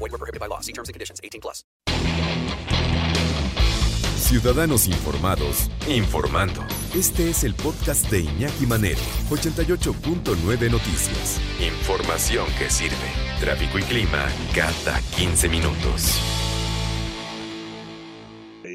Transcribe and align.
Void 0.00 0.12
were 0.12 0.18
prohibited 0.18 0.40
by 0.40 0.46
law. 0.46 0.60
See 0.60 0.72
terms 0.72 0.88
and 0.88 0.94
conditions. 0.94 1.20
18 1.22 1.40
plus. 1.40 1.62
Ciudadanos 4.16 4.86
informados, 4.86 5.70
informando. 5.88 6.64
Este 6.94 7.30
es 7.30 7.42
el 7.42 7.54
podcast 7.54 8.08
de 8.10 8.20
Iñaki 8.20 8.64
Manero, 8.66 9.00
88.9 9.28 10.70
Noticias. 10.70 11.40
Información 11.60 12.46
que 12.56 12.70
sirve. 12.70 12.94
Tráfico 13.40 13.78
y 13.78 13.82
clima 13.82 14.28
cada 14.54 15.00
15 15.16 15.48
minutos. 15.48 16.20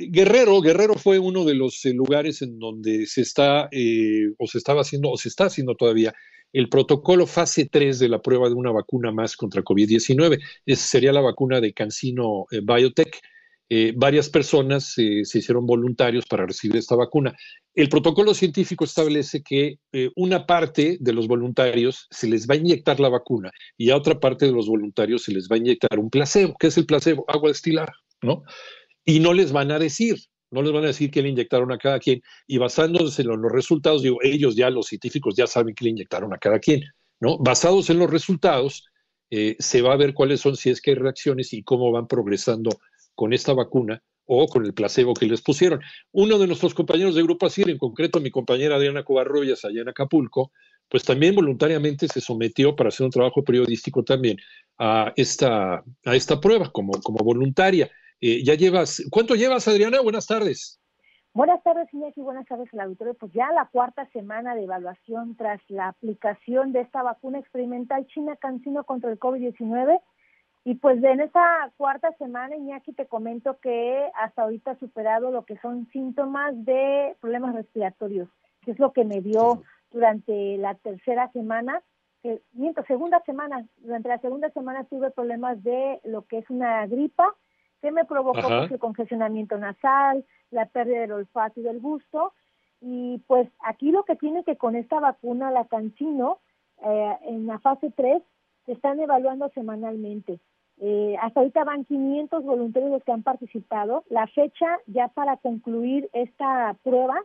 Guerrero, 0.10 0.62
Guerrero 0.62 0.96
fue 0.96 1.20
uno 1.20 1.46
de 1.46 1.56
los 1.56 1.86
eh, 1.86 1.94
lugares 1.94 2.42
en 2.42 2.60
donde 2.60 3.06
se 3.06 3.22
está 3.22 3.70
eh, 3.72 4.34
o 4.38 4.48
se 4.48 4.58
estaba 4.58 4.82
haciendo 4.82 5.10
o 5.10 5.18
se 5.18 5.30
está 5.30 5.46
haciendo 5.46 5.76
todavía 5.76 6.14
el 6.56 6.70
protocolo 6.70 7.28
fase 7.28 7.68
3 7.70 8.00
de 8.00 8.08
la 8.08 8.22
prueba 8.22 8.48
de 8.48 8.56
una 8.56 8.72
vacuna 8.72 9.12
más 9.12 9.36
contra 9.36 9.62
COVID-19. 9.62 10.42
Esa 10.66 10.88
sería 10.88 11.12
la 11.12 11.20
vacuna 11.20 11.60
de 11.60 11.74
Cancino 11.74 12.46
eh, 12.50 12.62
Biotech. 12.64 13.20
Eh, 13.68 13.92
varias 13.94 14.30
personas 14.30 14.98
eh, 14.98 15.26
se 15.26 15.40
hicieron 15.40 15.66
voluntarios 15.66 16.26
para 16.28 16.46
recibir 16.46 16.78
esta 16.78 16.96
vacuna. 16.96 17.36
El 17.74 17.90
protocolo 17.90 18.34
científico 18.34 18.86
establece 18.86 19.44
que 19.44 19.80
una 20.16 20.46
parte 20.46 20.98
de 21.02 21.12
los 21.12 21.28
voluntarios 21.28 22.08
se 22.10 22.30
les 22.30 22.48
va 22.48 22.54
a 22.54 22.58
inyectar 22.58 23.02
la 23.02 23.10
vacuna 23.10 23.52
y 23.76 23.90
a 23.90 23.98
otra 23.98 24.18
parte 24.22 24.46
de 24.46 24.54
los 24.54 24.68
voluntarios 24.68 25.24
se 25.24 25.34
les 25.34 25.50
va 25.50 25.56
a 25.56 25.60
inyectar 25.60 26.00
un 26.00 26.10
placebo. 26.10 26.56
¿Qué 26.58 26.68
es 26.68 26.78
el 26.78 26.86
placebo? 26.86 27.26
Agua 27.28 27.50
destilada, 27.50 27.92
¿no? 28.22 28.44
Y 29.04 29.20
no 29.20 29.34
les 29.34 29.52
van 29.52 29.72
a 29.72 29.80
decir, 29.80 30.16
no 30.56 30.64
les 30.64 30.72
van 30.72 30.86
a 30.86 30.88
decir 30.88 31.12
que 31.12 31.22
le 31.22 31.30
inyectaron 31.30 31.72
a 31.72 31.78
cada 31.78 32.00
quien. 32.00 32.22
Y 32.48 32.58
basándose 32.58 33.22
en 33.22 33.28
los 33.28 33.52
resultados, 33.52 34.02
digo, 34.02 34.18
ellos 34.24 34.56
ya, 34.56 34.72
los 34.72 34.88
científicos 34.88 35.36
ya 35.36 35.46
saben 35.46 35.76
que 35.76 35.86
le 35.86 35.92
inyectaron 35.92 36.34
a 36.34 36.38
cada 36.40 36.58
quien, 36.58 36.82
¿no? 37.20 37.38
Basados 37.38 37.90
en 37.90 38.00
los 38.00 38.10
resultados, 38.10 38.86
se 39.60 39.82
va 39.82 39.94
a 39.94 39.98
ver 39.98 40.14
cuáles 40.14 40.42
son, 40.42 40.56
si 40.56 40.70
es 40.70 40.82
que 40.82 40.92
hay 40.92 40.96
reacciones 40.96 41.54
y 41.54 41.64
cómo 41.64 41.92
van 41.92 42.08
progresando 42.08 42.70
con 43.16 43.34
esta 43.34 43.54
vacuna 43.54 44.02
o 44.26 44.48
con 44.48 44.66
el 44.66 44.74
placebo 44.74 45.14
que 45.14 45.26
les 45.26 45.42
pusieron. 45.42 45.82
Uno 46.12 46.38
de 46.38 46.48
nuestros 46.48 46.74
compañeros 46.74 47.16
de 47.16 47.24
Grupo 47.24 47.46
ASIR, 47.46 47.70
en 47.70 47.78
concreto 47.78 48.20
mi 48.20 48.32
compañera 48.32 48.76
Adriana 48.76 49.04
Covarrubias 49.04 49.66
allá 49.66 49.82
en 49.82 49.90
Acapulco, 49.90 50.52
pues 50.90 51.04
también 51.04 51.36
voluntariamente 51.36 52.08
se 52.08 52.22
sometió 52.22 52.76
para 52.76 52.90
hacer 52.90 53.06
un 53.06 53.12
trabajo 53.12 53.44
periodístico 53.44 54.04
también 54.04 54.38
a 54.78 55.14
esta, 55.16 55.84
a 56.06 56.16
esta 56.16 56.40
prueba 56.40 56.72
como, 56.72 56.94
como 57.02 57.24
voluntaria. 57.24 57.90
Eh, 58.22 58.44
ya 58.44 58.56
llevas, 58.56 59.04
¿cuánto 59.12 59.36
llevas 59.36 59.68
Adriana? 59.68 60.02
Buenas 60.02 60.28
tardes. 60.28 60.80
Buenas 61.34 61.62
tardes, 61.64 61.94
Iñaki, 61.94 62.22
buenas 62.22 62.48
tardes 62.48 62.74
al 62.74 62.80
auditorio. 62.80 63.14
Pues 63.14 63.34
ya 63.34 63.52
la 63.52 63.66
cuarta 63.66 64.08
semana 64.14 64.56
de 64.56 64.64
evaluación 64.64 65.36
tras 65.36 65.62
la 65.68 65.90
aplicación 65.90 66.72
de 66.72 66.82
esta 66.82 67.04
vacuna 67.04 67.40
experimental 67.40 68.08
China 68.08 68.38
Cancino 68.38 68.86
contra 68.86 69.12
el 69.12 69.20
COVID-19 69.20 70.00
y 70.68 70.74
pues 70.76 71.02
en 71.04 71.22
esa 71.22 71.72
cuarta 71.78 72.12
semana, 72.18 72.56
Iñaki, 72.56 72.94
te 72.94 73.06
comento 73.06 73.60
que 73.60 74.10
hasta 74.16 74.42
ahorita 74.42 74.72
ha 74.72 74.80
superado 74.80 75.30
lo 75.30 75.46
que 75.46 75.60
son 75.60 75.88
síntomas 75.92 76.54
de 76.66 77.16
problemas 77.22 77.54
respiratorios, 77.54 78.28
que 78.64 78.72
es 78.72 78.80
lo 78.80 78.92
que 78.92 79.06
me 79.06 79.22
dio 79.22 79.62
durante 79.92 80.58
la 80.58 80.74
tercera 80.74 81.32
semana, 81.34 81.84
que, 82.24 82.42
miento, 82.54 82.84
segunda 82.88 83.22
semana, 83.28 83.68
durante 83.78 84.10
la 84.10 84.18
segunda 84.18 84.50
semana 84.50 84.86
tuve 84.86 85.12
problemas 85.12 85.64
de 85.64 86.02
lo 86.04 86.24
que 86.26 86.40
es 86.40 86.50
una 86.50 86.88
gripa, 86.88 87.36
que 87.86 87.92
me 87.92 88.06
provocó 88.06 88.42
pues, 88.42 88.72
el 88.72 88.80
congestionamiento 88.80 89.60
nasal, 89.60 90.26
la 90.50 90.66
pérdida 90.66 91.02
del 91.02 91.12
olfato 91.12 91.60
y 91.60 91.64
del 91.64 91.80
gusto, 91.80 92.34
y 92.82 93.20
pues 93.28 93.48
aquí 93.64 93.92
lo 93.92 94.02
que 94.06 94.16
tiene 94.16 94.44
que 94.44 94.58
con 94.58 94.76
esta 94.76 95.00
vacuna, 95.00 95.52
la 95.52 95.66
Cancino, 95.66 96.40
eh, 96.84 97.18
en 97.28 97.46
la 97.46 97.60
fase 97.60 97.94
3, 97.96 98.24
se 98.66 98.72
están 98.72 99.00
evaluando 99.00 99.50
semanalmente. 99.50 100.40
Eh, 100.80 101.16
hasta 101.22 101.42
ahorita 101.42 101.64
van 101.64 101.86
500 101.86 102.44
voluntarios 102.44 102.90
los 102.90 103.04
que 103.04 103.12
han 103.12 103.22
participado. 103.22 104.04
La 104.10 104.26
fecha 104.26 104.80
ya 104.88 105.10
para 105.10 105.38
concluir 105.38 106.10
esta 106.12 106.76
prueba 106.82 107.22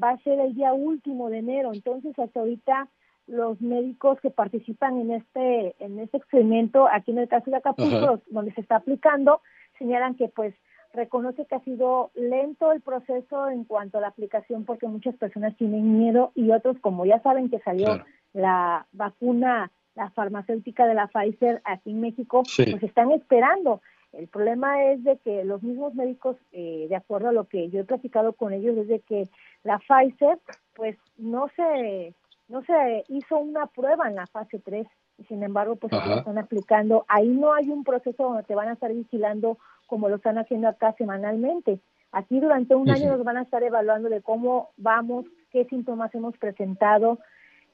va 0.00 0.10
a 0.10 0.18
ser 0.18 0.38
el 0.38 0.54
día 0.54 0.74
último 0.74 1.30
de 1.30 1.38
enero. 1.38 1.72
Entonces, 1.72 2.18
hasta 2.18 2.40
ahorita 2.40 2.88
los 3.26 3.58
médicos 3.60 4.20
que 4.20 4.30
participan 4.30 4.98
en 4.98 5.12
este 5.12 5.74
en 5.82 5.98
este 5.98 6.18
experimento 6.18 6.86
aquí 6.92 7.10
en 7.10 7.18
el 7.18 7.28
caso 7.28 7.50
de 7.50 7.56
Acapulco, 7.56 8.20
donde 8.28 8.52
se 8.52 8.60
está 8.60 8.76
aplicando, 8.76 9.40
señalan 9.78 10.14
que 10.14 10.28
pues 10.28 10.54
reconoce 10.92 11.46
que 11.46 11.56
ha 11.56 11.60
sido 11.60 12.10
lento 12.14 12.72
el 12.72 12.80
proceso 12.80 13.48
en 13.48 13.64
cuanto 13.64 13.98
a 13.98 14.00
la 14.00 14.08
aplicación 14.08 14.64
porque 14.64 14.86
muchas 14.86 15.16
personas 15.16 15.56
tienen 15.56 15.98
miedo 15.98 16.30
y 16.34 16.50
otros 16.52 16.78
como 16.80 17.04
ya 17.04 17.20
saben 17.22 17.50
que 17.50 17.58
salió 17.60 18.04
la 18.32 18.86
vacuna 18.92 19.70
la 19.94 20.10
farmacéutica 20.10 20.86
de 20.86 20.94
la 20.94 21.06
Pfizer 21.06 21.62
aquí 21.64 21.90
en 21.90 22.00
México, 22.00 22.42
pues 22.56 22.82
están 22.82 23.12
esperando. 23.12 23.80
El 24.12 24.28
problema 24.28 24.84
es 24.84 25.02
de 25.02 25.18
que 25.18 25.44
los 25.44 25.62
mismos 25.62 25.94
médicos, 25.94 26.36
eh, 26.52 26.86
de 26.88 26.96
acuerdo 26.96 27.28
a 27.28 27.32
lo 27.32 27.44
que 27.46 27.68
yo 27.70 27.80
he 27.80 27.84
platicado 27.84 28.32
con 28.32 28.52
ellos, 28.52 28.76
es 28.76 28.88
de 28.88 29.00
que 29.00 29.28
la 29.62 29.78
Pfizer, 29.78 30.38
pues 30.74 30.96
no 31.16 31.48
se, 31.56 32.14
no 32.48 32.62
se 32.64 33.04
hizo 33.08 33.38
una 33.38 33.66
prueba 33.66 34.08
en 34.08 34.16
la 34.16 34.26
fase 34.26 34.60
3 34.60 34.86
y 34.86 35.03
sin 35.28 35.42
embargo, 35.42 35.76
pues 35.76 35.92
se 35.92 36.14
están 36.14 36.38
aplicando. 36.38 37.04
Ahí 37.08 37.28
no 37.28 37.54
hay 37.54 37.70
un 37.70 37.84
proceso 37.84 38.24
donde 38.24 38.42
te 38.42 38.54
van 38.54 38.68
a 38.68 38.72
estar 38.72 38.92
vigilando 38.92 39.58
como 39.86 40.08
lo 40.08 40.16
están 40.16 40.38
haciendo 40.38 40.68
acá 40.68 40.94
semanalmente. 40.98 41.80
Aquí 42.12 42.40
durante 42.40 42.74
un 42.74 42.88
año 42.90 43.16
nos 43.16 43.24
van 43.24 43.36
a 43.36 43.42
estar 43.42 43.62
evaluando 43.62 44.08
de 44.08 44.22
cómo 44.22 44.70
vamos, 44.76 45.26
qué 45.50 45.64
síntomas 45.64 46.14
hemos 46.14 46.36
presentado, 46.38 47.18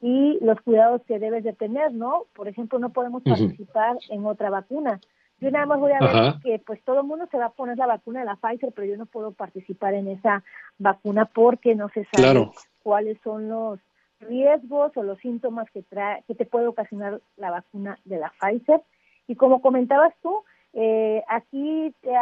y 0.00 0.38
los 0.40 0.60
cuidados 0.62 1.02
que 1.06 1.18
debes 1.18 1.44
de 1.44 1.52
tener, 1.52 1.92
¿no? 1.92 2.24
Por 2.34 2.48
ejemplo, 2.48 2.78
no 2.78 2.90
podemos 2.90 3.22
participar 3.22 3.98
en 4.08 4.24
otra 4.24 4.48
vacuna. 4.48 4.98
Yo 5.40 5.50
nada 5.50 5.66
más 5.66 5.78
voy 5.78 5.92
a 5.92 6.00
ver 6.00 6.34
que 6.42 6.58
pues 6.58 6.82
todo 6.84 7.00
el 7.00 7.06
mundo 7.06 7.26
se 7.30 7.38
va 7.38 7.46
a 7.46 7.52
poner 7.52 7.78
la 7.78 7.86
vacuna 7.86 8.20
de 8.20 8.26
la 8.26 8.36
Pfizer, 8.36 8.72
pero 8.74 8.86
yo 8.86 8.96
no 8.96 9.06
puedo 9.06 9.32
participar 9.32 9.94
en 9.94 10.08
esa 10.08 10.42
vacuna 10.78 11.26
porque 11.26 11.74
no 11.74 11.88
se 11.90 12.06
sabe 12.12 12.50
cuáles 12.82 13.18
son 13.22 13.48
los 13.48 13.78
riesgos 14.20 14.96
o 14.96 15.02
los 15.02 15.18
síntomas 15.18 15.70
que 15.70 15.82
trae, 15.82 16.22
que 16.26 16.34
te 16.34 16.46
puede 16.46 16.66
ocasionar 16.66 17.20
la 17.36 17.50
vacuna 17.50 17.98
de 18.04 18.18
la 18.18 18.32
Pfizer. 18.40 18.82
Y 19.26 19.36
como 19.36 19.60
comentabas 19.60 20.14
tú, 20.22 20.42
eh, 20.72 21.22
aquí 21.28 21.94
te 22.00 22.12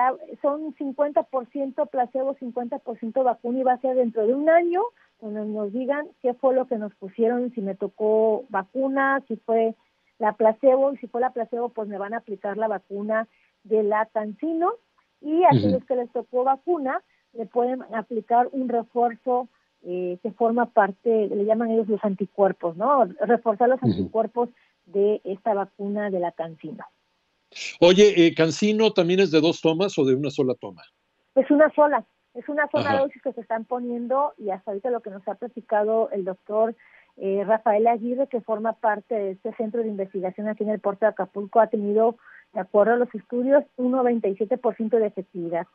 son 0.41 0.75
50% 0.75 1.87
placebo, 1.91 2.35
50% 2.37 3.23
vacuna 3.23 3.59
y 3.59 3.63
va 3.63 3.73
a 3.75 3.81
ser 3.81 3.97
dentro 3.97 4.27
de 4.27 4.35
un 4.35 4.49
año 4.49 4.83
cuando 5.19 5.45
nos 5.45 5.73
digan 5.73 6.09
qué 6.23 6.33
fue 6.35 6.55
lo 6.55 6.67
que 6.67 6.79
nos 6.79 6.95
pusieron, 6.95 7.53
si 7.53 7.61
me 7.61 7.75
tocó 7.75 8.45
vacuna, 8.49 9.23
si 9.27 9.37
fue 9.37 9.75
la 10.19 10.33
placebo, 10.33 10.93
y 10.93 10.97
si 10.99 11.09
fue 11.09 11.21
la 11.21 11.31
placebo, 11.31 11.69
pues 11.69 11.89
me 11.89 11.99
van 11.99 12.15
a 12.15 12.19
aplicar 12.19 12.57
la 12.57 12.69
vacuna 12.69 13.29
de 13.65 13.83
la 13.83 14.07
Cancino, 14.07 14.73
y 15.21 15.43
a 15.43 15.49
aquellos 15.49 15.85
que 15.85 15.97
les 15.97 16.11
tocó 16.13 16.45
vacuna, 16.45 17.03
le 17.33 17.47
pueden 17.47 17.83
aplicar 17.95 18.49
un 18.53 18.69
refuerzo 18.69 19.49
eh, 19.83 20.19
que 20.23 20.33
forma 20.33 20.67
parte, 20.67 21.29
le 21.29 21.45
llaman 21.45 21.71
ellos 21.71 21.89
los 21.89 22.05
anticuerpos, 22.05 22.77
¿no? 22.77 23.05
Reforzar 23.21 23.69
los 23.69 23.83
anticuerpos 23.83 24.49
de 24.87 25.21
esta 25.25 25.55
vacuna 25.55 26.11
de 26.11 26.21
la 26.21 26.33
Cancino. 26.33 26.85
Oye, 27.81 28.27
eh, 28.27 28.35
¿Cancino 28.35 28.93
también 28.93 29.21
es 29.21 29.31
de 29.31 29.41
dos 29.41 29.61
tomas 29.61 29.99
o 29.99 30.05
de 30.05 30.15
una 30.15 30.31
sola 30.31 30.55
toma? 30.55 30.83
Es 31.35 31.51
una 31.51 31.73
sola. 31.75 32.05
Es 32.35 32.49
una 32.49 32.69
sola 32.71 32.99
dosis 32.99 33.23
que 33.23 33.33
se 33.33 33.41
están 33.41 33.65
poniendo 33.65 34.35
y 34.37 34.51
hasta 34.51 34.71
ahorita 34.71 34.91
lo 34.91 35.01
que 35.01 35.11
nos 35.11 35.27
ha 35.27 35.35
platicado 35.35 36.11
el 36.11 36.25
doctor 36.25 36.77
eh, 37.17 37.43
Rafael 37.45 37.87
Aguirre, 37.87 38.29
que 38.29 38.41
forma 38.41 38.75
parte 38.75 39.15
de 39.15 39.31
este 39.33 39.53
centro 39.55 39.83
de 39.83 39.89
investigación 39.89 40.47
aquí 40.47 40.63
en 40.63 40.71
el 40.71 40.79
puerto 40.79 41.05
de 41.05 41.11
Acapulco, 41.11 41.59
ha 41.59 41.67
tenido, 41.67 42.17
de 42.53 42.61
acuerdo 42.61 42.93
a 42.93 42.97
los 42.97 43.13
estudios, 43.15 43.65
un 43.77 43.93
97% 43.93 44.91
de 44.91 45.07
efectividad. 45.07 45.67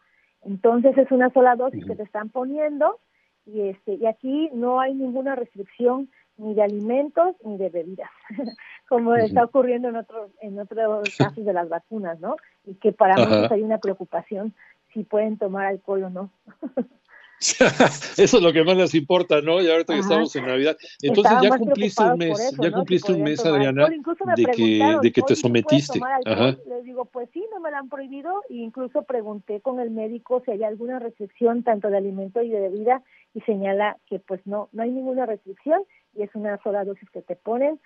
Entonces 0.43 0.97
es 0.97 1.11
una 1.11 1.31
sola 1.31 1.55
dosis 1.55 1.85
que 1.85 1.95
se 1.95 2.03
están 2.03 2.29
poniendo 2.29 2.99
y 3.45 3.69
este 3.69 3.95
y 3.95 4.05
aquí 4.05 4.49
no 4.53 4.79
hay 4.79 4.93
ninguna 4.93 5.35
restricción 5.35 6.09
ni 6.37 6.53
de 6.55 6.63
alimentos 6.63 7.35
ni 7.43 7.57
de 7.57 7.69
bebidas, 7.69 8.09
como 8.89 9.15
está 9.15 9.43
ocurriendo 9.43 9.89
en 9.89 9.97
otros 9.97 10.31
en 10.41 10.59
otros 10.59 11.15
casos 11.17 11.45
de 11.45 11.53
las 11.53 11.69
vacunas, 11.69 12.19
¿no? 12.19 12.35
Y 12.65 12.75
que 12.75 12.91
para 12.91 13.17
muchos 13.17 13.51
hay 13.51 13.61
una 13.61 13.77
preocupación 13.77 14.53
si 14.93 15.03
pueden 15.03 15.37
tomar 15.37 15.65
alcohol 15.65 16.03
o 16.03 16.09
no. 16.09 16.31
Eso 17.43 18.37
es 18.37 18.41
lo 18.41 18.53
que 18.53 18.63
más 18.63 18.77
les 18.77 18.95
importa, 18.95 19.41
¿no? 19.41 19.61
Y 19.61 19.69
ahorita 19.69 19.93
que 19.93 19.99
estamos 19.99 20.33
en 20.35 20.45
Navidad. 20.45 20.77
Entonces 21.01 21.33
ya 21.41 21.57
cumpliste 21.57 22.03
un 22.03 22.17
mes, 22.17 22.57
ya 22.57 22.71
cumpliste 22.71 23.11
un 23.11 23.21
mes, 23.21 23.45
Adriana, 23.45 23.87
de 23.87 24.45
que, 24.45 24.97
de 25.01 25.11
que 25.11 25.21
te 25.21 25.35
sometiste. 25.35 25.99
Ajá. 26.25 26.57
Les 26.67 26.83
digo, 26.85 27.05
pues 27.05 27.29
sí, 27.33 27.45
no 27.51 27.59
me 27.59 27.69
lo 27.69 27.77
han 27.77 27.89
prohibido. 27.89 28.43
E 28.49 28.55
incluso 28.55 29.03
pregunté 29.03 29.59
con 29.59 29.79
el 29.81 29.91
médico 29.91 30.41
si 30.45 30.51
hay 30.51 30.63
alguna 30.63 30.99
restricción 30.99 31.63
tanto 31.63 31.89
de 31.89 31.97
alimento 31.97 32.41
y 32.41 32.49
de 32.49 32.61
bebida 32.61 33.03
y 33.33 33.41
señala 33.41 33.97
que 34.07 34.19
pues 34.19 34.41
no, 34.45 34.69
no 34.71 34.83
hay 34.83 34.91
ninguna 34.91 35.25
restricción 35.25 35.83
y 36.15 36.23
es 36.23 36.29
una 36.35 36.59
sola 36.63 36.85
dosis 36.85 37.09
que 37.09 37.21
te 37.21 37.35
ponen 37.35 37.79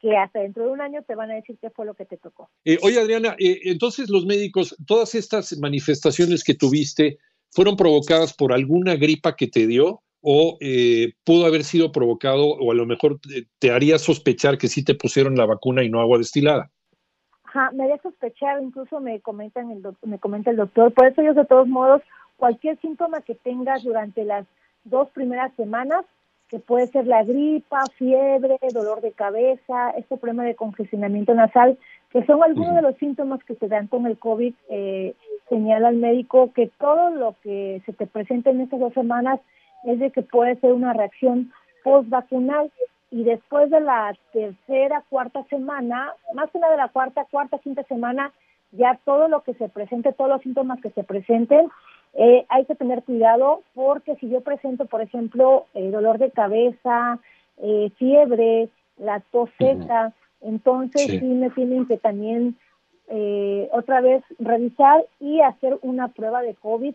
que 0.00 0.16
hasta 0.16 0.40
dentro 0.40 0.64
de 0.64 0.70
un 0.70 0.80
año 0.80 1.02
te 1.02 1.14
van 1.14 1.30
a 1.30 1.34
decir 1.34 1.58
qué 1.60 1.70
fue 1.70 1.84
lo 1.84 1.94
que 1.94 2.06
te 2.06 2.16
tocó. 2.16 2.48
Eh, 2.64 2.78
oye, 2.82 2.98
Adriana, 2.98 3.36
eh, 3.38 3.60
entonces 3.64 4.08
los 4.08 4.24
médicos, 4.24 4.74
todas 4.86 5.14
estas 5.14 5.56
manifestaciones 5.58 6.42
que 6.42 6.54
tuviste, 6.54 7.18
¿fueron 7.50 7.76
provocadas 7.76 8.32
por 8.32 8.52
alguna 8.52 8.96
gripa 8.96 9.36
que 9.36 9.46
te 9.46 9.66
dio? 9.66 10.02
¿O 10.22 10.56
eh, 10.60 11.12
pudo 11.24 11.46
haber 11.46 11.64
sido 11.64 11.92
provocado, 11.92 12.46
o 12.46 12.72
a 12.72 12.74
lo 12.74 12.86
mejor 12.86 13.20
te, 13.58 13.70
haría 13.70 13.98
sospechar 13.98 14.58
que 14.58 14.68
sí 14.68 14.84
te 14.84 14.94
pusieron 14.94 15.36
la 15.36 15.46
vacuna 15.46 15.82
y 15.82 15.90
no 15.90 16.00
agua 16.00 16.18
destilada? 16.18 16.70
Ajá, 17.44 17.70
me 17.72 17.84
haría 17.84 17.98
sospechar, 18.02 18.62
incluso 18.62 19.00
me, 19.00 19.20
comentan 19.20 19.70
el 19.70 19.82
me 20.02 20.18
comenta 20.18 20.50
el 20.50 20.56
doctor. 20.56 20.92
Por 20.92 21.06
eso 21.06 21.22
yo, 21.22 21.34
de 21.34 21.46
todos 21.46 21.68
modos, 21.68 22.02
cualquier 22.36 22.78
síntoma 22.80 23.22
que 23.22 23.34
tengas 23.34 23.82
durante 23.82 24.24
las 24.24 24.46
dos 24.84 25.08
primeras 25.10 25.52
semanas, 25.54 26.04
que 26.48 26.58
puede 26.58 26.88
ser 26.88 27.06
la 27.06 27.22
gripa, 27.22 27.84
fiebre, 27.96 28.58
dolor 28.72 29.00
de 29.00 29.12
cabeza, 29.12 29.90
este 29.96 30.16
problema 30.16 30.44
de 30.44 30.56
congestionamiento 30.56 31.32
nasal, 31.32 31.78
que 32.10 32.24
son 32.26 32.42
algunos 32.42 32.74
de 32.74 32.82
los 32.82 32.96
síntomas 32.96 33.42
que 33.44 33.54
se 33.54 33.68
dan 33.68 33.86
con 33.86 34.06
el 34.06 34.18
COVID, 34.18 34.52
eh, 34.68 35.14
señala 35.48 35.90
el 35.90 35.96
médico 35.96 36.52
que 36.52 36.68
todo 36.78 37.10
lo 37.10 37.36
que 37.42 37.80
se 37.86 37.92
te 37.92 38.06
presenta 38.06 38.50
en 38.50 38.62
estas 38.62 38.80
dos 38.80 38.92
semanas 38.94 39.38
es 39.84 40.00
de 40.00 40.10
que 40.10 40.22
puede 40.22 40.56
ser 40.56 40.72
una 40.72 40.92
reacción 40.92 41.52
post-vacunal. 41.84 42.70
Y 43.12 43.24
después 43.24 43.70
de 43.70 43.80
la 43.80 44.16
tercera, 44.32 45.02
cuarta 45.08 45.42
semana, 45.44 46.12
más 46.34 46.50
que 46.50 46.58
nada 46.58 46.72
de 46.72 46.78
la 46.78 46.88
cuarta, 46.88 47.26
cuarta, 47.30 47.58
quinta 47.58 47.82
semana, 47.84 48.32
ya 48.72 48.98
todo 49.04 49.28
lo 49.28 49.42
que 49.42 49.54
se 49.54 49.68
presente, 49.68 50.12
todos 50.12 50.30
los 50.30 50.42
síntomas 50.42 50.80
que 50.80 50.90
se 50.90 51.02
presenten, 51.02 51.68
eh, 52.14 52.44
hay 52.48 52.64
que 52.64 52.74
tener 52.74 53.02
cuidado 53.04 53.62
porque 53.74 54.16
si 54.16 54.28
yo 54.28 54.40
presento, 54.40 54.86
por 54.86 55.00
ejemplo, 55.00 55.66
eh, 55.74 55.90
dolor 55.90 56.18
de 56.18 56.30
cabeza, 56.30 57.18
eh, 57.58 57.90
fiebre, 57.96 58.68
la 58.98 59.20
tos 59.30 59.50
seca, 59.58 60.12
entonces 60.40 61.02
sí. 61.06 61.20
me 61.20 61.50
tienen 61.50 61.86
que 61.86 61.98
también 61.98 62.56
otra 63.72 64.00
vez 64.00 64.22
revisar 64.38 65.04
y 65.18 65.40
hacer 65.40 65.80
una 65.82 66.08
prueba 66.08 66.42
de 66.42 66.54
COVID 66.54 66.94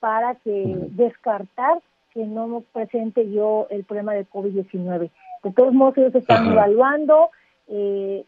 para 0.00 0.34
que 0.34 0.76
descartar 0.90 1.78
que 2.12 2.26
no 2.26 2.64
presente 2.72 3.30
yo 3.30 3.68
el 3.70 3.84
problema 3.84 4.12
de 4.14 4.26
COVID-19. 4.26 5.10
De 5.44 5.52
todos 5.52 5.72
modos, 5.72 5.96
ellos 5.98 6.16
están 6.16 6.50
evaluando 6.50 7.30
y 7.68 8.24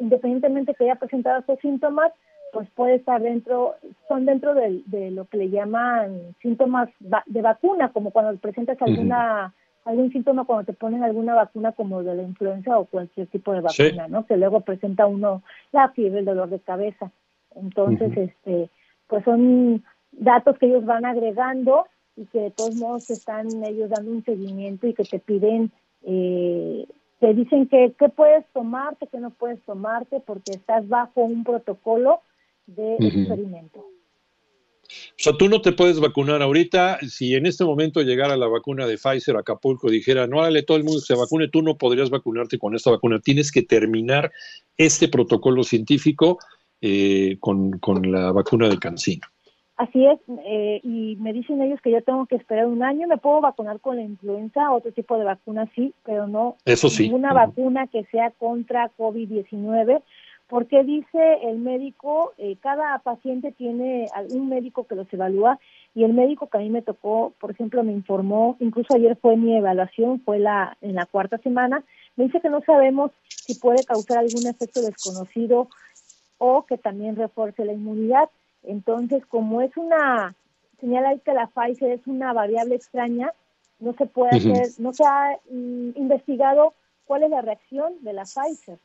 independientemente 0.00 0.74
que 0.74 0.84
haya 0.84 0.96
presentado 0.96 1.38
estos 1.38 1.60
síntomas, 1.60 2.10
pues 2.54 2.70
puede 2.70 2.94
estar 2.94 3.20
dentro, 3.20 3.74
son 4.08 4.24
dentro 4.24 4.54
de, 4.54 5.10
lo 5.10 5.26
que 5.26 5.36
le 5.36 5.50
llaman 5.50 6.34
síntomas 6.40 6.88
de 7.00 7.42
vacuna, 7.42 7.92
como 7.92 8.12
cuando 8.12 8.38
presentas 8.38 8.80
alguna 8.80 9.52
algún 9.84 10.10
síntoma 10.12 10.46
cuando 10.46 10.64
te 10.64 10.72
ponen 10.72 11.02
alguna 11.02 11.34
vacuna 11.34 11.72
como 11.72 12.02
de 12.02 12.14
la 12.14 12.22
influenza 12.22 12.78
o 12.78 12.86
cualquier 12.86 13.26
tipo 13.26 13.52
de 13.52 13.60
vacuna, 13.60 14.08
¿no? 14.08 14.24
Que 14.24 14.38
luego 14.38 14.60
presenta 14.60 15.06
uno 15.06 15.42
la 15.72 15.90
fiebre, 15.90 16.20
el 16.20 16.24
dolor 16.24 16.48
de 16.48 16.58
cabeza. 16.60 17.10
Entonces, 17.54 18.16
este, 18.16 18.70
pues 19.08 19.24
son 19.24 19.84
datos 20.12 20.56
que 20.56 20.66
ellos 20.66 20.86
van 20.86 21.04
agregando 21.04 21.86
y 22.16 22.24
que 22.26 22.40
de 22.40 22.50
todos 22.50 22.76
modos 22.76 23.10
están 23.10 23.46
ellos 23.62 23.90
dando 23.90 24.10
un 24.10 24.24
seguimiento 24.24 24.86
y 24.86 24.94
que 24.94 25.04
te 25.04 25.18
piden 25.18 25.70
eh, 26.02 26.86
te 27.20 27.32
dicen 27.32 27.68
que 27.68 27.94
qué 27.98 28.08
puedes 28.08 28.44
tomarte, 28.52 29.06
qué 29.06 29.18
no 29.18 29.30
puedes 29.30 29.60
tomarte, 29.62 30.20
porque 30.20 30.52
estás 30.52 30.86
bajo 30.88 31.22
un 31.22 31.44
protocolo 31.44 32.20
de 32.66 32.94
experimento. 32.96 33.80
O 33.80 35.16
sea, 35.16 35.32
tú 35.32 35.48
no 35.48 35.60
te 35.60 35.72
puedes 35.72 36.00
vacunar 36.00 36.42
ahorita. 36.42 36.98
Si 37.08 37.34
en 37.34 37.46
este 37.46 37.64
momento 37.64 38.02
llegara 38.02 38.36
la 38.36 38.46
vacuna 38.46 38.86
de 38.86 38.98
Pfizer 38.98 39.36
a 39.36 39.40
Acapulco 39.40 39.88
y 39.88 39.92
dijera, 39.92 40.26
no, 40.26 40.42
dale, 40.42 40.62
todo 40.62 40.76
el 40.76 40.84
mundo 40.84 41.00
se 41.00 41.14
vacune, 41.14 41.48
tú 41.48 41.62
no 41.62 41.76
podrías 41.76 42.10
vacunarte 42.10 42.58
con 42.58 42.74
esta 42.74 42.90
vacuna. 42.90 43.20
Tienes 43.20 43.50
que 43.50 43.62
terminar 43.62 44.30
este 44.76 45.08
protocolo 45.08 45.62
científico 45.64 46.38
eh, 46.80 47.38
con, 47.40 47.80
la 48.12 48.32
vacuna 48.32 48.68
de 48.68 48.78
Cancino. 48.78 49.26
Así 49.76 50.06
es, 50.06 50.20
eh, 50.46 50.80
y 50.84 51.16
me 51.16 51.32
dicen 51.32 51.60
ellos 51.60 51.80
que 51.80 51.90
yo 51.90 52.00
tengo 52.02 52.26
que 52.26 52.36
esperar 52.36 52.66
un 52.66 52.84
año, 52.84 53.08
me 53.08 53.16
puedo 53.16 53.40
vacunar 53.40 53.80
con 53.80 53.96
la 53.96 54.02
influenza, 54.02 54.70
otro 54.70 54.92
tipo 54.92 55.18
de 55.18 55.24
vacuna 55.24 55.68
sí, 55.74 55.92
pero 56.04 56.28
no 56.28 56.56
Eso 56.64 56.88
sí. 56.88 57.04
ninguna 57.04 57.32
vacuna 57.32 57.88
que 57.88 58.04
sea 58.04 58.30
contra 58.30 58.92
COVID-19, 58.96 60.00
porque 60.48 60.84
dice 60.84 61.38
el 61.42 61.58
médico, 61.58 62.32
eh, 62.36 62.56
cada 62.60 62.98
paciente 62.98 63.52
tiene 63.52 64.08
un 64.30 64.48
médico 64.48 64.86
que 64.86 64.94
los 64.94 65.10
evalúa 65.12 65.58
y 65.94 66.04
el 66.04 66.12
médico 66.12 66.48
que 66.48 66.58
a 66.58 66.60
mí 66.60 66.70
me 66.70 66.82
tocó, 66.82 67.32
por 67.40 67.50
ejemplo, 67.50 67.82
me 67.82 67.92
informó, 67.92 68.56
incluso 68.60 68.94
ayer 68.94 69.16
fue 69.16 69.36
mi 69.36 69.56
evaluación, 69.56 70.20
fue 70.20 70.38
la 70.38 70.76
en 70.82 70.96
la 70.96 71.06
cuarta 71.06 71.38
semana, 71.38 71.82
me 72.16 72.24
dice 72.24 72.40
que 72.40 72.50
no 72.50 72.60
sabemos 72.60 73.10
si 73.26 73.54
puede 73.54 73.84
causar 73.84 74.18
algún 74.18 74.46
efecto 74.46 74.82
desconocido 74.82 75.68
o 76.38 76.66
que 76.66 76.76
también 76.76 77.16
refuerce 77.16 77.64
la 77.64 77.72
inmunidad. 77.72 78.28
Entonces, 78.62 79.24
como 79.26 79.62
es 79.62 79.74
una, 79.76 80.34
señala 80.80 81.16
que 81.18 81.32
la 81.32 81.46
Pfizer 81.46 81.90
es 81.92 82.06
una 82.06 82.32
variable 82.32 82.74
extraña, 82.74 83.32
no 83.80 83.94
se 83.94 84.06
puede 84.06 84.36
hacer, 84.36 84.68
no 84.78 84.92
se 84.92 85.04
ha 85.04 85.38
mm, 85.50 85.90
investigado 85.96 86.74
cuál 87.06 87.22
es 87.22 87.30
la 87.30 87.40
reacción 87.40 87.94
de 88.02 88.12
la 88.12 88.24
Pfizer 88.24 88.78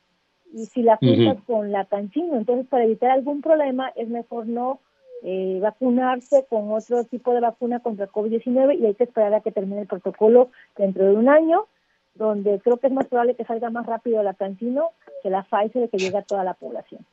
y 0.53 0.65
si 0.65 0.83
la 0.83 0.97
juntas 0.97 1.37
con 1.45 1.71
la 1.71 1.85
cancino. 1.85 2.35
Entonces, 2.35 2.67
para 2.67 2.85
evitar 2.85 3.11
algún 3.11 3.41
problema, 3.41 3.89
es 3.95 4.09
mejor 4.09 4.47
no 4.47 4.79
eh, 5.23 5.59
vacunarse 5.61 6.45
con 6.49 6.71
otro 6.71 7.03
tipo 7.03 7.33
de 7.33 7.41
vacuna 7.41 7.79
contra 7.81 8.09
COVID-19 8.09 8.79
y 8.79 8.85
hay 8.85 8.95
que 8.95 9.03
esperar 9.03 9.33
a 9.33 9.41
que 9.41 9.51
termine 9.51 9.81
el 9.81 9.87
protocolo 9.87 10.49
dentro 10.77 11.05
de 11.05 11.15
un 11.15 11.29
año, 11.29 11.65
donde 12.15 12.59
creo 12.59 12.77
que 12.77 12.87
es 12.87 12.93
más 12.93 13.07
probable 13.07 13.35
que 13.35 13.45
salga 13.45 13.69
más 13.69 13.85
rápido 13.85 14.23
la 14.23 14.33
cancino 14.33 14.91
que 15.21 15.29
la 15.29 15.43
Pfizer 15.43 15.83
de 15.83 15.89
que 15.89 15.97
llegue 15.97 16.17
a 16.17 16.23
toda 16.23 16.43
la 16.43 16.53
población. 16.53 17.05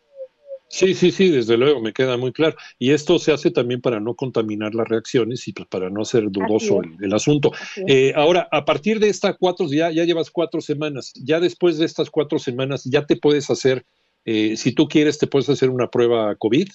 Sí, 0.69 0.95
sí, 0.95 1.13
sí, 1.13 1.31
desde 1.31 1.57
luego, 1.57 1.81
me 1.81 1.93
queda 1.93 2.17
muy 2.17 2.33
claro. 2.33 2.57
Y 2.79 2.91
esto 2.91 3.19
se 3.19 3.33
hace 3.33 3.51
también 3.51 3.81
para 3.81 4.01
no 4.01 4.15
contaminar 4.15 4.75
las 4.75 4.89
reacciones 4.89 5.47
y 5.47 5.53
pues 5.53 5.69
para 5.69 5.91
no 5.91 6.03
hacer 6.03 6.31
dudoso 6.31 6.81
el, 7.01 7.15
asunto. 7.15 7.53
Eh, 7.87 8.13
ahora, 8.17 8.49
a 8.51 8.65
partir 8.65 8.99
de 8.99 9.09
estas 9.09 9.37
cuatro, 9.39 9.67
ya, 9.71 9.91
ya 9.91 10.05
llevas 10.05 10.31
cuatro 10.31 10.61
semanas, 10.61 11.13
ya 11.15 11.39
después 11.39 11.79
de 11.79 11.87
estas 11.87 12.11
cuatro 12.11 12.39
semanas, 12.39 12.85
ya 12.85 13.07
te 13.07 13.17
puedes 13.17 13.49
hacer, 13.49 13.85
eh, 14.25 14.57
si 14.57 14.75
tú 14.75 14.89
quieres, 14.89 15.19
te 15.19 15.29
puedes 15.29 15.49
hacer 15.49 15.71
una 15.71 15.89
prueba 15.89 16.35
COVID. 16.35 16.69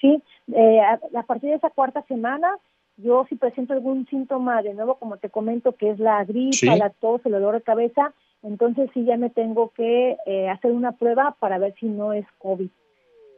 Sí, 0.00 0.22
eh, 0.54 0.80
a, 0.80 1.22
partir 1.22 1.50
de 1.50 1.56
esa 1.56 1.70
cuarta 1.70 2.04
semana, 2.06 2.58
yo 2.98 3.24
si 3.30 3.36
presento 3.36 3.72
algún 3.72 4.06
síntoma, 4.06 4.62
de 4.62 4.74
nuevo, 4.74 4.98
como 4.98 5.16
te 5.16 5.30
comento, 5.30 5.72
que 5.72 5.90
es 5.90 5.98
la 5.98 6.22
gripa, 6.24 6.76
la 6.76 6.90
tos, 6.90 7.22
el 7.24 7.32
dolor 7.32 7.54
de 7.54 7.62
cabeza, 7.62 8.12
entonces 8.42 8.90
sí 8.92 9.04
ya 9.04 9.16
me 9.16 9.30
tengo 9.30 9.70
que 9.70 10.18
hacer 10.52 10.72
una 10.72 10.92
prueba 10.92 11.34
para 11.40 11.56
ver 11.56 11.74
si 11.80 11.86
no 11.86 12.12
es 12.12 12.26
COVID. 12.36 12.68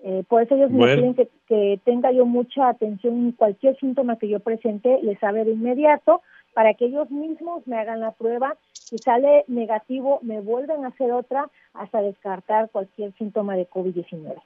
Eh, 0.09 0.23
por 0.29 0.41
eso 0.41 0.55
ellos 0.55 0.71
me 0.71 0.95
piden 0.95 1.15
que, 1.49 1.81
tenga 1.85 2.13
yo 2.13 2.27
mucha 2.27 2.69
atención 2.69 3.15
en 3.15 3.33
cualquier 3.33 3.77
síntoma 3.81 4.17
que 4.17 4.29
yo 4.29 4.39
presente, 4.39 5.01
les 5.03 5.19
sabe 5.19 5.45
de 5.45 5.51
inmediato, 5.51 6.23
para 6.55 6.75
que 6.75 6.85
ellos 6.85 7.11
mismos 7.11 7.67
me 7.67 7.77
hagan 7.77 7.99
la 7.99 8.13
prueba. 8.13 8.57
Si 8.73 8.99
sale 8.99 9.45
negativo, 9.49 10.21
me 10.23 10.41
vuelven 10.41 10.85
a 10.85 10.89
hacer 10.89 11.11
otra 11.11 11.51
hasta 11.75 12.03
descartar 12.03 12.71
cualquier 12.71 13.15
síntoma 13.19 13.57
de 13.57 13.69
COVID-19. 13.69 14.41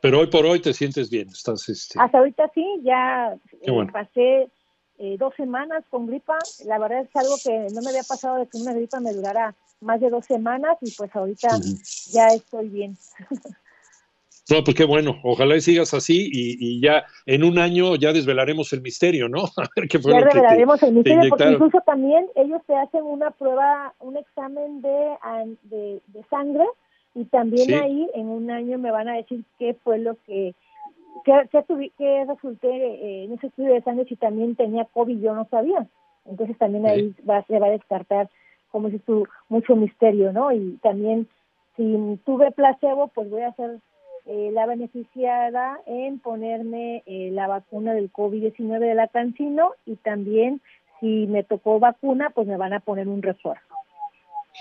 Pero 0.00 0.20
hoy 0.20 0.28
por 0.28 0.46
hoy 0.46 0.60
te 0.60 0.72
sientes 0.72 1.10
bien, 1.10 1.28
estás 1.28 1.68
este... 1.68 2.00
Hasta 2.00 2.16
ahorita 2.16 2.50
sí, 2.54 2.64
ya 2.82 3.36
eh, 3.60 3.86
pasé 3.92 4.48
eh, 4.96 5.16
dos 5.18 5.34
semanas 5.34 5.84
con 5.90 6.06
gripa. 6.06 6.38
La 6.64 6.78
verdad 6.78 7.02
es 7.02 7.14
algo 7.14 7.34
que 7.44 7.74
no 7.74 7.82
me 7.82 7.90
había 7.90 8.04
pasado 8.08 8.38
de 8.38 8.46
que 8.46 8.56
una 8.56 8.72
gripa 8.72 9.00
me 9.00 9.12
durara 9.12 9.54
más 9.82 10.00
de 10.00 10.08
dos 10.08 10.24
semanas 10.24 10.78
y 10.80 10.90
pues 10.92 11.14
ahorita 11.14 11.48
ya 12.10 12.28
estoy 12.28 12.70
bien. 12.70 12.96
No, 14.50 14.64
pues 14.64 14.76
qué 14.76 14.84
bueno. 14.84 15.18
Ojalá 15.24 15.56
y 15.56 15.60
sigas 15.60 15.92
así 15.92 16.30
y, 16.32 16.80
ya 16.80 17.04
en 17.26 17.44
un 17.44 17.58
año 17.58 17.96
ya 17.96 18.12
desvelaremos 18.12 18.72
el 18.72 18.80
misterio, 18.80 19.28
¿no? 19.28 19.40
A 19.56 19.68
ver 19.76 19.88
qué 19.88 19.98
fue 19.98 20.12
ya 20.12 20.22
desvelaremos 20.22 20.82
el 20.82 20.94
misterio 20.94 21.28
porque 21.28 21.50
incluso 21.50 21.78
también 21.84 22.26
ellos 22.34 22.62
te 22.66 22.74
hacen 22.74 23.04
una 23.04 23.30
prueba, 23.30 23.94
un 24.00 24.16
examen 24.16 24.80
de, 24.80 25.60
de, 25.64 26.00
sangre 26.30 26.64
y 27.14 27.24
también 27.26 27.74
ahí 27.74 28.08
en 28.14 28.28
un 28.28 28.50
año 28.50 28.78
me 28.78 28.90
van 28.90 29.08
a 29.08 29.16
decir 29.16 29.44
qué 29.58 29.74
fue 29.84 29.98
lo 29.98 30.16
que 30.26 30.54
qué, 31.24 32.24
resulté 32.26 32.68
eh, 32.68 33.24
en 33.24 33.32
ese 33.32 33.48
estudio 33.48 33.74
de 33.74 33.82
sangre 33.82 34.06
si 34.06 34.16
también 34.16 34.56
tenía 34.56 34.86
COVID 34.86 35.20
yo 35.20 35.34
no 35.34 35.46
sabía. 35.50 35.86
Entonces 36.24 36.56
también 36.58 36.86
ahí 36.86 37.14
va, 37.28 37.42
se 37.44 37.58
va 37.58 37.66
a 37.66 37.70
descartar, 37.70 38.30
como 38.70 38.88
dices 38.88 39.04
tú, 39.06 39.26
mucho 39.48 39.76
misterio, 39.76 40.32
¿no? 40.32 40.52
Y 40.52 40.78
también 40.82 41.26
si 41.76 42.18
tuve 42.24 42.50
placebo, 42.50 43.08
pues 43.08 43.30
voy 43.30 43.42
a 43.42 43.48
hacer 43.48 43.78
eh, 44.30 44.50
la 44.52 44.66
beneficiada 44.66 45.80
en 45.86 46.18
ponerme 46.18 47.02
eh, 47.06 47.30
la 47.32 47.48
vacuna 47.48 47.94
del 47.94 48.12
COVID-19 48.12 48.78
de 48.78 48.94
la 48.94 49.08
Cancino 49.08 49.72
y 49.86 49.96
también 49.96 50.60
si 51.00 51.26
me 51.26 51.44
tocó 51.44 51.78
vacuna, 51.78 52.30
pues 52.34 52.46
me 52.46 52.58
van 52.58 52.74
a 52.74 52.80
poner 52.80 53.08
un 53.08 53.22
refuerzo. 53.22 53.62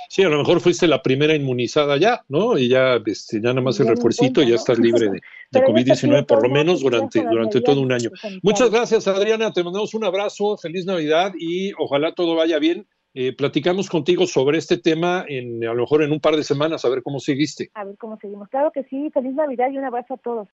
Sí, 0.10 0.24
a 0.24 0.30
lo 0.30 0.38
mejor 0.38 0.62
fuiste 0.62 0.88
la 0.88 1.02
primera 1.02 1.36
inmunizada 1.36 1.98
ya, 1.98 2.24
¿no? 2.30 2.58
Y 2.58 2.70
ya, 2.70 3.02
este, 3.06 3.42
ya 3.42 3.50
nada 3.50 3.62
más 3.62 3.78
el 3.82 3.88
refuercito 3.88 4.42
y 4.42 4.50
ya 4.50 4.56
estás 4.56 4.80
libre 4.80 5.10
de, 5.10 5.20
de 5.52 5.60
COVID-19, 5.66 6.26
por 6.26 6.44
lo 6.44 6.50
menos 6.50 6.82
durante, 6.82 7.22
durante 7.24 7.60
todo 7.60 7.82
un 7.82 7.92
año. 7.92 8.10
Muchas 8.44 8.72
gracias, 8.72 9.06
Adriana. 9.08 9.52
Te 9.52 9.64
mandamos 9.64 9.94
un 9.94 10.06
abrazo, 10.06 10.56
feliz 10.58 10.86
Navidad 10.86 11.34
y 11.38 11.74
ojalá 11.78 12.14
todo 12.14 12.36
vaya 12.36 12.58
bien. 12.58 12.88
Eh, 13.20 13.34
platicamos 13.34 13.90
contigo 13.90 14.28
sobre 14.28 14.60
este 14.60 14.78
tema 14.78 15.26
en, 15.28 15.66
a 15.66 15.74
lo 15.74 15.82
mejor 15.82 16.04
en 16.04 16.12
un 16.12 16.20
par 16.20 16.36
de 16.36 16.44
semanas, 16.44 16.86
a 16.86 16.90
ver 16.90 17.02
cómo 17.02 17.20
seguiste. 17.20 17.72
A 17.74 17.84
ver 17.84 17.98
cómo 17.98 18.16
seguimos. 18.18 18.48
Claro 18.50 18.70
que 18.72 18.84
sí, 18.84 19.10
feliz 19.10 19.34
Navidad 19.34 19.72
y 19.72 19.78
un 19.80 19.86
abrazo 19.86 20.14
a 20.14 20.18
todos. 20.18 20.46